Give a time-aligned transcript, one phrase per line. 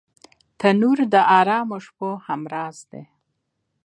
[0.59, 3.03] تنور د ارامو شپو همراز دی